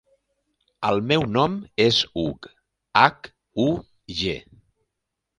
El 0.87 1.01
meu 1.09 1.25
nom 1.33 1.57
és 1.83 1.99
Hug: 2.21 2.47
hac, 3.01 3.29
u, 3.65 3.67
ge. 4.23 4.33